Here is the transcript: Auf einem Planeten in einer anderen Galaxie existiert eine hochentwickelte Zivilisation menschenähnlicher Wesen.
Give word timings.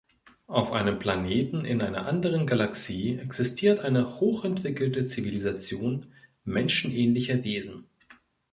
Auf 0.47 0.71
einem 0.71 0.97
Planeten 0.97 1.63
in 1.63 1.79
einer 1.83 2.07
anderen 2.07 2.47
Galaxie 2.47 3.19
existiert 3.19 3.81
eine 3.81 4.19
hochentwickelte 4.19 5.05
Zivilisation 5.05 6.07
menschenähnlicher 6.43 7.43
Wesen. 7.43 7.85